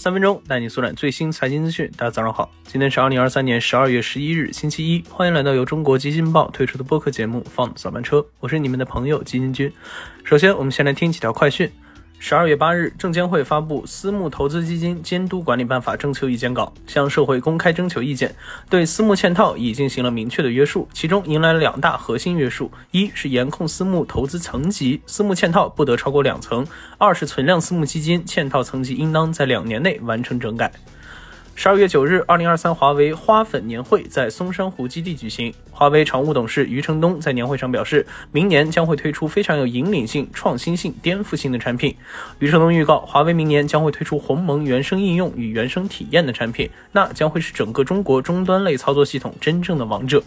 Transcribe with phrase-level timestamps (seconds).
[0.00, 1.86] 三分钟带你速览最新财经资讯。
[1.94, 5.04] 大家早上好，今天是二零二三年十二月十一日，星期一。
[5.10, 9.70] 欢迎来到由中国基金报推出的播客节目《放早班车》，我是你们的朋友基金君。
[10.24, 11.70] 首先，我们先来听几条快讯。
[12.22, 18.32] 十二月八日，证监会发布《私募投资基金监督管理办法》征求意见稿，向社会公开征求意见，
[18.68, 20.86] 对私募嵌套已进行了明确的约束。
[20.92, 26.62] 其中迎来了两大核心约束：一是严控私募投资层级，私募嵌套不得超过两层；
[26.98, 30.70] 二是存量私募基金嵌套层级应当在两年内完成整改。
[31.62, 35.52] 十二月九日，二零二三华为花粉年会在松山湖基地举行。
[35.70, 41.94] 华为常务董事余承东在年会上表示，明年将会推出非常有引领性、创新性、颠覆性的产品。
[42.38, 50.22] 余承东预告，华为明年将会推出鸿蒙原生应用与原生体验的产品，那将会是整个中国终端类操作系统真正的王者。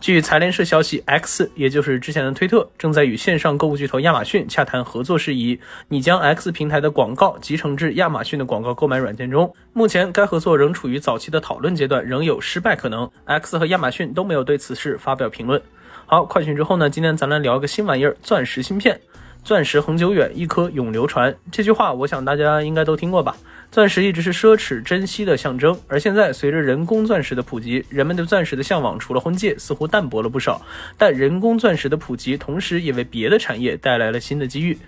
[0.00, 5.58] 据财联社消息，X 也就是之前的推特，正在与线上购物巨头亚马逊洽谈合作事宜。
[5.88, 9.52] 拟将 X 平台的广告集成至亚马逊的广告购买软件中。
[9.72, 13.10] 目前该合作仍处于早期的讨论阶段，仍有失败可能。
[13.24, 15.60] X 和亚马逊都没有对此事发表评论。
[16.06, 16.88] 好，快讯之后呢？
[16.88, 18.98] 今天咱来聊一个新玩意儿——钻石芯片。
[19.42, 21.34] 钻石恒久远，一颗永流传。
[21.50, 23.36] 这句话，我想大家应该都听过吧？
[23.70, 30.62] 钻石一直是奢侈珍惜的象征，而现在随着人工钻石的普及，人们对钻石的向往除了婚戒，似乎淡薄了不少。
[30.96, 34.78] 但人工钻石的普及，同时也为别的产业带来了新的机遇。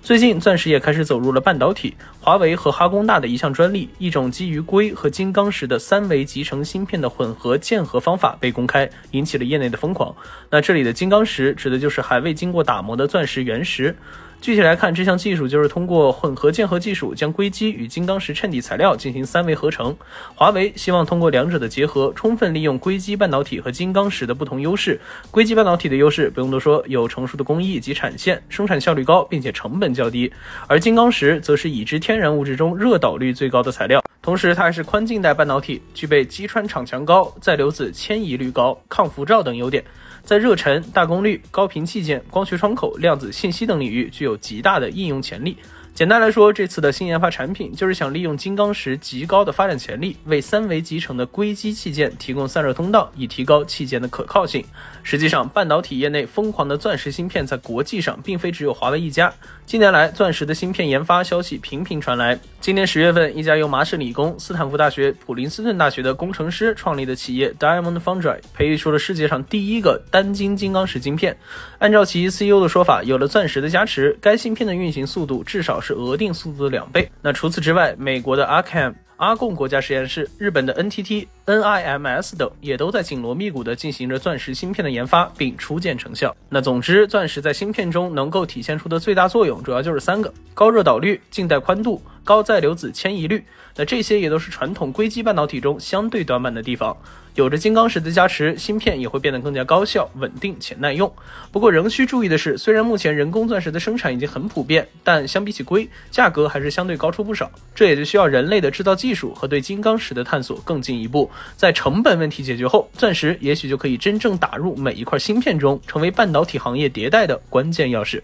[0.00, 1.96] 最近，钻石也开始走入了半导体。
[2.20, 10.14] 华为和哈工大的一项专利，一种基于硅和金刚石的三维集成芯片的混合键合方法被公开，引起了业内的疯狂。
[10.50, 13.96] 那这里的金刚石指的就是还未经过打磨的钻石原石。
[14.40, 19.94] 具体来看，这项技术就是通过混合键合技术，将硅基与金刚石衬底材料进行三维合成。
[20.34, 24.98] 华为希望通过两者的结合，充分利用硅基半导体和金刚石的不同优势。
[25.30, 30.30] 硅基半导体的优势不用多说，有成熟的工艺及产线，生产效率高，并且成本较低；
[30.66, 39.84] 而金刚石则是已知天然物质中热导率最高的材料，同时它还是宽静带半导体，具备击穿场强高、载流子迁移率高、抗辐照等优点。
[40.22, 45.56] 在热沉、大功率、高频器件、光学窗口、量子信息等领域具有极大的应用潜力。
[45.98, 54.64] 简单来说，这次的新研发产品就是想利用金刚石极高的发展潜力，为三维集成的硅基器件提供散热通道，以提高器件的可靠性。
[55.02, 59.34] 实际上，半导体业内疯狂的钻石芯片在国际上并非只有华为一家。
[59.66, 62.38] 近年来，钻石的芯片研发消息频频传来。
[62.60, 71.36] 今年十月份，一家由麻省理工、斯坦福大学、普林斯顿大学的工程师创立的企业 Diamond Foundry 培育出了世界上第一个单晶金刚石晶片。
[71.80, 75.87] 按照其 CEO 的说法，有了钻石的加持，该芯片的运行速度至少是。
[75.88, 77.10] 是额定速度的两倍。
[77.22, 86.36] 那除此之外，美国的阿坎阿贡国家实验室、日本的 NTT NIMS 等也都在紧锣密鼓地进行着钻石芯片的研发，并初见成效。
[86.50, 93.42] 那总之，钻石在芯片中能够体现出的最大作用，主要就是三个：高热导率、静带宽度、高载流子迁移率。
[93.74, 96.94] 那这些也都是传统硅基半导体中相对短板的地方。
[97.34, 101.10] 有着金刚石的加持，芯片也会变得更加高效、稳定且耐用。
[101.52, 107.48] 不过仍需注意的是，虽然目前人工钻石的生产已经很普遍，但相比起硅，价格还是相对高出不少。
[107.76, 111.30] 这也就需要人类的制造技术和对金刚石的探索更进一步。
[111.56, 118.20] 在成本问题解决后，钻石也许就可以真正打入每一块芯片中，成为半导体行业迭代的关键钥匙。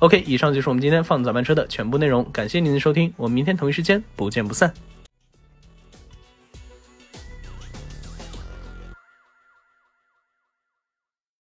[0.00, 4.72] OK，以上就是我们今天放早班车的全部内容，感谢您的收听，我们明天同一时间不见不散。